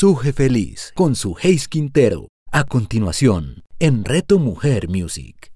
[0.00, 2.28] Suje Feliz con su Hayes Quintero.
[2.50, 5.52] A continuación, en Reto Mujer Music.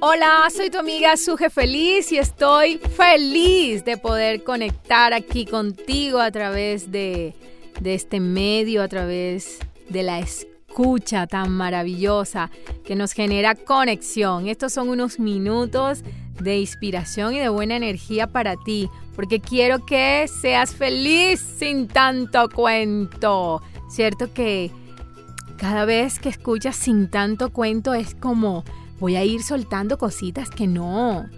[0.00, 6.30] Hola, soy tu amiga Suje Feliz y estoy feliz de poder conectar aquí contigo a
[6.30, 7.34] través de,
[7.82, 9.58] de este medio, a través
[9.90, 12.50] de la escucha tan maravillosa
[12.86, 14.48] que nos genera conexión.
[14.48, 16.02] Estos son unos minutos
[16.40, 22.48] de inspiración y de buena energía para ti, porque quiero que seas feliz sin tanto
[22.48, 23.62] cuento.
[23.90, 24.70] Cierto que
[25.56, 28.64] cada vez que escuchas sin tanto cuento es como
[29.00, 31.28] voy a ir soltando cositas que no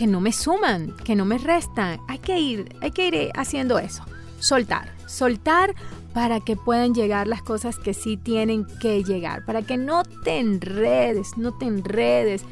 [0.00, 2.00] que no me suman, que no me restan.
[2.08, 4.02] Hay que ir, hay que ir haciendo eso.
[4.38, 5.74] Soltar, soltar
[6.14, 10.38] para que puedan llegar las cosas que sí tienen que llegar, para que no te
[10.38, 12.46] enredes, no te enredes.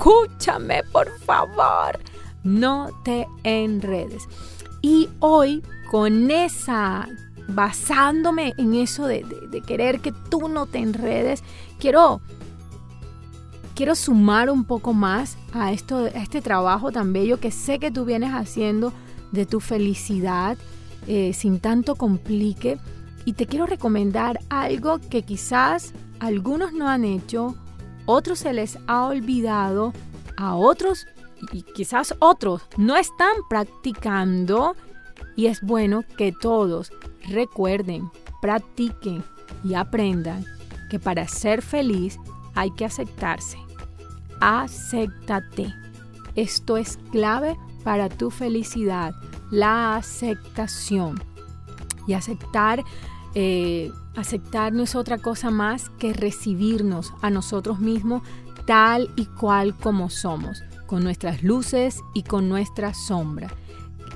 [0.00, 2.00] Escúchame, por favor.
[2.42, 4.26] No te enredes.
[4.80, 7.06] Y hoy, con esa,
[7.48, 9.26] basándome en eso de,
[9.66, 11.44] querer que tú no te enredes,
[11.78, 12.22] quiero
[13.74, 17.90] quiero sumar un poco más a, esto, a este trabajo tan bello que sé que
[17.90, 18.94] tú vienes haciendo
[19.32, 20.56] de tu felicidad,
[21.08, 22.78] eh, sin tanto complique.
[23.26, 27.54] Y te quiero recomendar algo que quizás algunos no han hecho,
[28.06, 29.92] otros se les ha olvidado,
[30.36, 31.06] a otros
[31.52, 34.74] y quizás otros no están practicando.
[35.36, 36.92] Y es bueno que todos
[37.28, 39.22] recuerden, practiquen
[39.62, 40.44] y aprendan
[40.90, 42.18] que para ser feliz
[42.54, 43.58] hay que aceptarse.
[44.40, 45.72] Acéptate.
[46.34, 49.14] Esto es clave para tu felicidad
[49.50, 51.22] la aceptación.
[52.06, 52.84] Y aceptar,
[53.34, 58.22] eh, aceptar no es otra cosa más que recibirnos a nosotros mismos
[58.66, 63.48] tal y cual como somos, con nuestras luces y con nuestra sombra.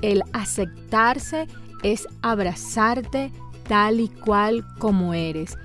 [0.01, 1.47] El aceptarse
[1.83, 3.31] es abrazarte
[3.67, 5.57] tal y cual como eres.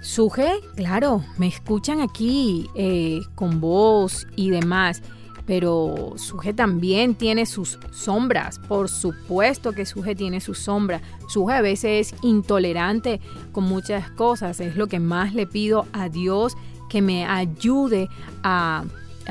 [0.00, 5.02] Suje, claro, me escuchan aquí eh, con voz y demás
[5.46, 11.02] pero Suje también tiene sus sombras, por supuesto que Suje tiene sus sombras.
[11.28, 13.20] Suje a veces es intolerante
[13.52, 16.56] con muchas cosas, es lo que más le pido a Dios
[16.88, 18.08] que me ayude
[18.42, 18.84] a,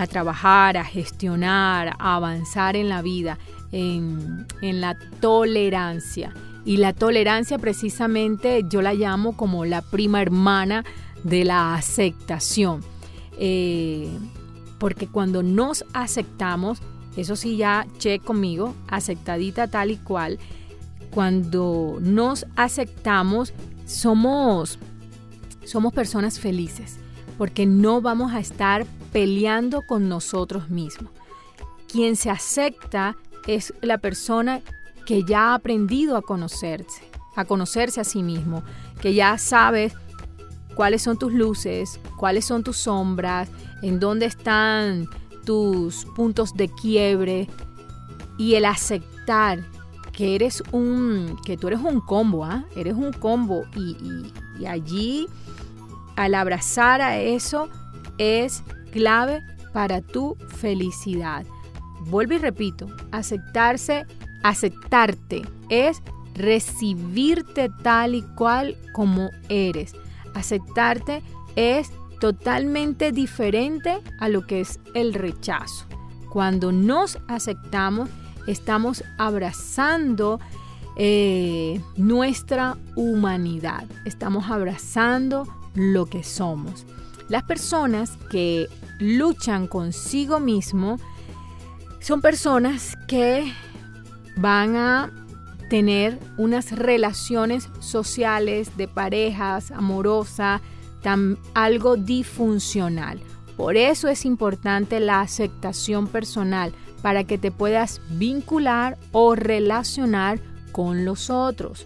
[0.09, 3.37] trabajar, a gestionar, a avanzar en la vida,
[3.71, 6.33] en, en la tolerancia.
[6.65, 10.83] Y la tolerancia precisamente yo la llamo como la prima hermana
[11.23, 12.81] de la aceptación.
[13.37, 14.09] Eh,
[14.80, 16.81] porque cuando nos aceptamos,
[17.16, 20.40] eso sí ya che conmigo, aceptadita tal y cual,
[21.12, 23.53] cuando nos aceptamos
[23.86, 24.80] somos
[25.63, 26.97] somos personas felices,
[27.38, 31.12] porque no vamos a estar peleando con nosotros mismos.
[31.92, 33.16] Quien se acepta
[33.47, 34.62] es la persona
[35.06, 37.03] que ya ha aprendido a conocerse,
[37.36, 38.63] a conocerse a sí mismo,
[39.02, 39.94] que ya sabes
[40.75, 43.50] cuáles son tus luces, cuáles son tus sombras,
[43.81, 45.08] en dónde están
[45.46, 47.47] tus puntos de quiebre
[48.38, 49.63] y el aceptar
[50.12, 52.66] que eres un, que tú eres un combo, ¿ah?
[52.75, 53.97] eres un combo y,
[54.59, 55.28] y allí
[56.16, 57.69] al abrazar a eso
[58.18, 59.44] es clave
[59.74, 61.46] para tu felicidad.
[62.07, 64.06] Vuelvo y repito, aceptarse,
[64.44, 66.02] aceptarte es
[66.36, 69.94] recibirte tal y cual como eres.
[70.35, 71.23] Aceptarte
[71.56, 75.85] es totalmente diferente a lo que es el rechazo.
[76.29, 78.09] Cuando nos aceptamos,
[78.47, 80.40] estamos abrazando
[80.97, 86.85] eh, nuestra humanidad, estamos abrazando lo que somos.
[87.28, 88.68] Las personas que
[89.00, 91.00] luchan consigo mismo
[92.00, 93.51] son personas que
[94.38, 95.12] van a
[95.69, 100.61] tener unas relaciones sociales de parejas, amorosa,
[101.53, 103.19] algo disfuncional.
[103.57, 110.39] Por eso es importante la aceptación personal para que te puedas vincular o relacionar
[110.71, 111.85] con los otros.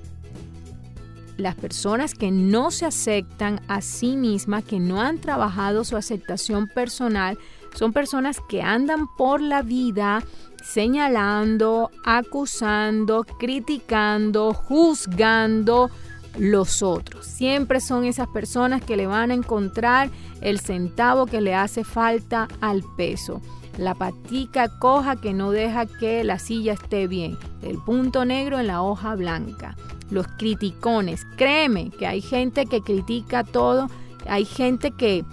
[1.37, 6.67] Las personas que no se aceptan a sí mismas, que no han trabajado su aceptación
[6.67, 7.37] personal,
[7.73, 10.23] son personas que andan por la vida
[10.63, 15.89] señalando, acusando, criticando, juzgando,
[16.37, 17.25] los otros.
[17.25, 20.09] Siempre son esas personas que le van a encontrar
[20.41, 23.41] el centavo que le hace falta al peso.
[23.77, 27.37] La patica coja que no deja que la silla esté bien.
[27.61, 29.75] El punto negro en la hoja blanca.
[30.11, 31.25] Los criticones.
[31.37, 33.89] Créeme que hay gente que critica todo.
[34.27, 35.23] Hay gente que,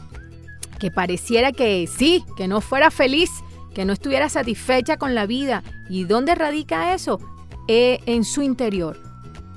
[0.78, 3.30] que pareciera que sí, que no fuera feliz,
[3.74, 5.62] que no estuviera satisfecha con la vida.
[5.88, 7.20] ¿Y dónde radica eso?
[7.68, 8.98] eh, en su interior,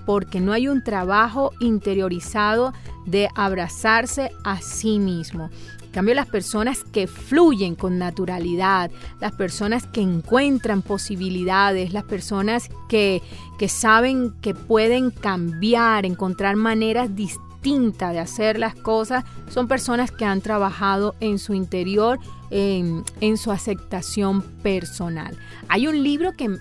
[0.05, 2.73] porque no hay un trabajo interiorizado
[3.05, 5.49] de abrazarse a sí mismo.
[5.83, 12.69] En cambio, las personas que fluyen con naturalidad, las personas que encuentran posibilidades, las personas
[12.87, 13.23] que,
[13.57, 20.23] que saben que pueden cambiar, encontrar maneras distintas de hacer las cosas, son personas que
[20.23, 22.17] han trabajado en su interior,
[22.51, 23.03] en,
[23.37, 25.37] su aceptación personal.
[25.67, 26.57] Hay un libro que,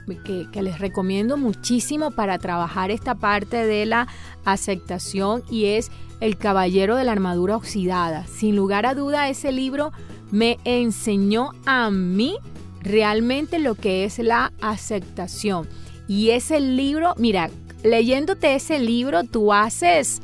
[0.52, 4.08] que les recomiendo muchísimo para trabajar esta parte de la
[4.44, 5.90] aceptación y es
[6.20, 8.26] el Caballero de la Armadura Oxidada.
[8.26, 9.92] Sin lugar a duda, ese libro
[10.32, 12.36] me enseñó a mí
[12.82, 15.68] realmente lo que es la aceptación.
[16.08, 17.50] Y ese libro, mira,
[17.84, 20.20] leyéndote ese libro, tú haces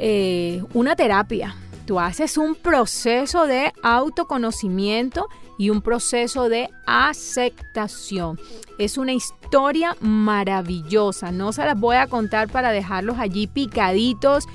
[0.00, 1.54] eh, una terapia,
[1.86, 8.40] tú haces un proceso de autoconocimiento y un proceso de aceptación.
[8.78, 14.46] Es una historia maravillosa, no se las voy a contar para dejarlos allí picaditos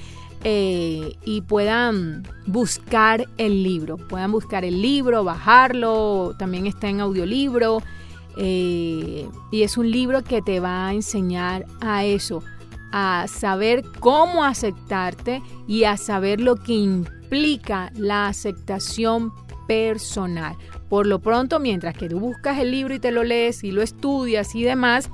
[0.44, 3.98] eh, y puedan buscar el libro.
[3.98, 7.84] Puedan buscar el libro, bajarlo, también está en audiolibro.
[8.38, 12.44] Eh, y es un libro que te va a enseñar a eso,
[12.98, 19.34] a saber cómo aceptarte y a saber lo que implica la aceptación
[19.68, 20.56] personal.
[20.88, 23.82] Por lo pronto, mientras que tú buscas el libro y te lo lees y lo
[23.82, 25.10] estudias y demás,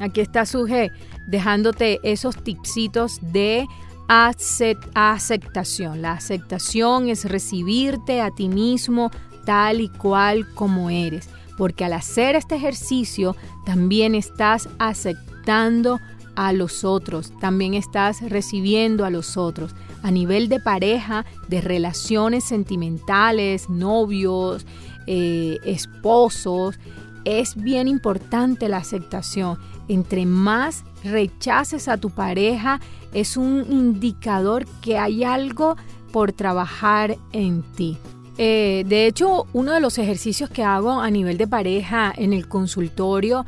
[0.00, 0.90] aquí está Suje
[1.28, 3.64] dejándote esos tipsitos de
[4.08, 6.02] aceptación.
[6.02, 9.12] La aceptación es recibirte a ti mismo
[9.44, 16.00] tal y cual como eres, porque al hacer este ejercicio también estás aceptando
[16.38, 19.74] a los otros, también estás recibiendo a los otros.
[20.04, 24.64] A nivel de pareja, de relaciones sentimentales, novios,
[25.08, 26.78] eh, esposos,
[27.24, 29.58] es bien importante la aceptación.
[29.88, 32.78] Entre más rechaces a tu pareja,
[33.12, 35.76] es un indicador que hay algo
[36.12, 37.98] por trabajar en ti.
[38.36, 42.46] Eh, de hecho, uno de los ejercicios que hago a nivel de pareja en el
[42.46, 43.44] consultorio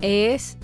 [0.00, 0.57] es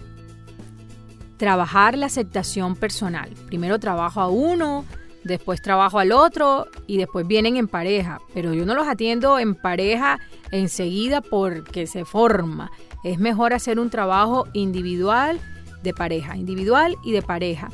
[1.36, 3.30] trabajar la aceptación personal.
[3.46, 4.84] Primero trabajo a uno,
[5.24, 8.20] después trabajo al otro y después vienen en pareja.
[8.32, 10.18] Pero yo no los atiendo en pareja
[10.50, 12.70] enseguida porque se forma.
[13.02, 15.40] Es mejor hacer un trabajo individual
[15.82, 17.68] de pareja, individual y de pareja.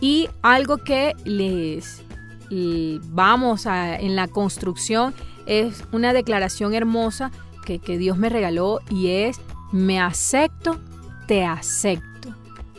[0.00, 2.02] Y algo que les
[3.08, 5.14] vamos a, en la construcción
[5.46, 7.32] es una declaración hermosa
[7.64, 9.40] que, que Dios me regaló y es,
[9.72, 10.78] me acepto,
[11.26, 12.15] te acepto.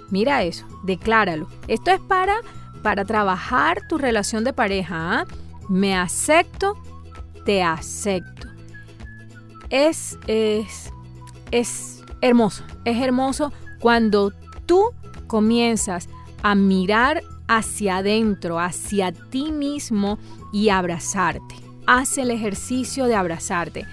[0.09, 1.47] Mira eso, decláralo.
[1.67, 2.37] Esto es para,
[2.81, 5.21] para trabajar tu relación de pareja.
[5.21, 5.25] ¿ah?
[5.67, 6.75] Me acepto,
[7.45, 8.47] te acepto.
[9.69, 10.93] Es, es,
[11.51, 14.31] es hermoso, es hermoso cuando
[14.65, 14.91] tú
[15.27, 16.07] comienzas
[16.41, 20.19] a mirar hacia adentro, hacia ti mismo
[20.53, 21.55] y abrazarte.
[21.85, 23.85] Haz el ejercicio de abrazarte,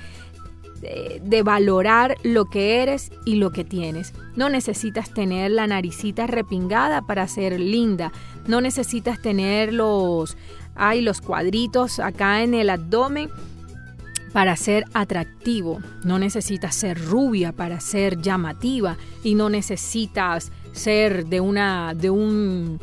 [1.22, 4.12] de, valorar lo que eres y lo que tienes.
[4.36, 8.12] No necesitas tener la naricita repingada para ser linda.
[8.46, 10.36] No necesitas tener los,
[10.75, 13.31] ay, los cuadritos acá en el abdomen
[14.32, 15.81] para ser atractivo.
[16.05, 22.81] No necesitas ser rubia para ser llamativa y no necesitas ser de una de un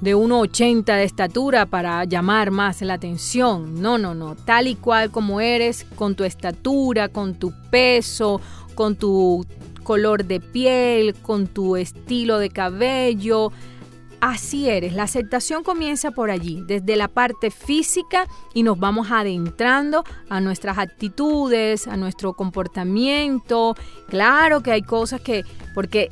[0.00, 3.80] de 1,80 de estatura para llamar más la atención.
[3.80, 4.36] No, no, no.
[4.36, 8.40] Tal y cual como eres, con tu estatura, con tu peso,
[8.74, 9.44] con tu
[9.82, 13.50] color de piel, con tu estilo de cabello.
[14.20, 14.94] Así eres.
[14.94, 20.78] La aceptación comienza por allí, desde la parte física y nos vamos adentrando a nuestras
[20.78, 23.76] actitudes, a nuestro comportamiento.
[24.08, 26.10] Claro que hay cosas que, porque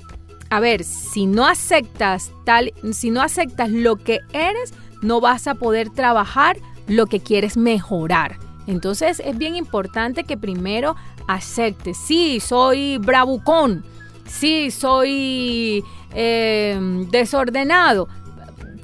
[0.51, 4.73] a ver, si no aceptas tal, si no aceptas lo que eres,
[5.03, 8.39] no vas a poder trabajar lo que quieres mejorar.
[8.67, 11.97] Entonces es bien importante que primero aceptes.
[11.97, 13.85] Sí, soy bravucón.
[14.27, 18.09] Sí, soy em, desordenado.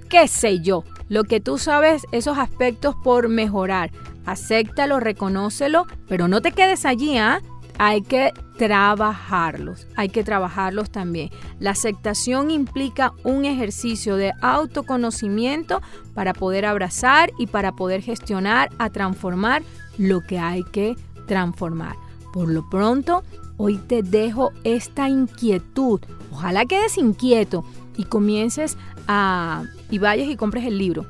[0.08, 0.84] ¿Qué sé yo?
[1.08, 3.90] Lo que tú sabes, esos aspectos por mejorar.
[4.24, 7.40] Acéptalo, reconócelo, pero no te quedes allí, ¿ah?
[7.78, 11.30] Hay que trabajarlos, hay que trabajarlos también.
[11.58, 15.80] La aceptación implica un ejercicio de autoconocimiento
[16.14, 19.62] para poder abrazar y para poder gestionar a transformar
[19.98, 21.96] lo que hay que transformar.
[22.32, 23.24] Por lo pronto,
[23.56, 26.00] hoy te dejo esta inquietud.
[26.30, 27.64] Ojalá quedes inquieto
[27.96, 31.06] y comiences a y vayas y compres el libro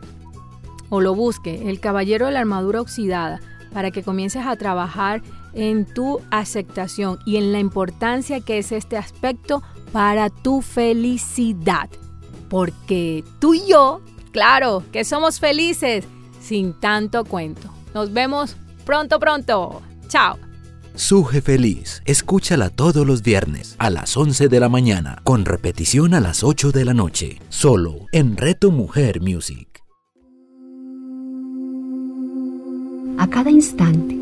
[0.88, 3.40] o lo busques, El Caballero de la Armadura Oxidada
[3.73, 5.23] para que comiences a trabajar
[5.54, 11.88] en tu aceptación y en la importancia que es este aspecto para tu felicidad.
[12.49, 14.00] Porque tú y yo,
[14.32, 16.04] claro, que somos felices
[16.40, 17.73] sin tanto cuento.
[17.94, 19.82] Nos vemos pronto, pronto.
[20.09, 20.38] Chao.
[20.94, 26.21] Suje Feliz, escúchala todos los viernes a las 11 de la mañana, con repetición a
[26.21, 29.82] las 8 de la noche, solo en Reto Mujer Music.
[33.18, 34.21] A cada instante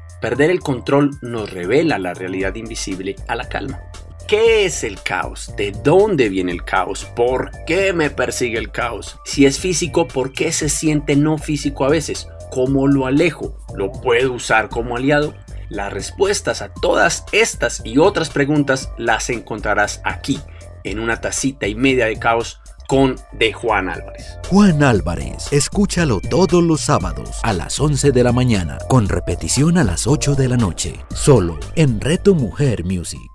[0.21, 3.81] Perder el control nos revela la realidad invisible a la calma.
[4.27, 5.51] ¿Qué es el caos?
[5.57, 7.05] ¿De dónde viene el caos?
[7.15, 9.19] ¿Por qué me persigue el caos?
[9.25, 12.27] Si es físico, ¿por qué se siente no físico a veces?
[12.51, 13.57] ¿Cómo lo alejo?
[13.75, 15.33] ¿Lo puedo usar como aliado?
[15.69, 20.39] Las respuestas a todas estas y otras preguntas las encontrarás aquí,
[20.83, 22.61] en una tacita y media de caos
[22.91, 24.37] con de Juan Álvarez.
[24.49, 29.85] Juan Álvarez, escúchalo todos los sábados a las 11 de la mañana, con repetición a
[29.85, 33.30] las 8 de la noche, solo en Reto Mujer Music.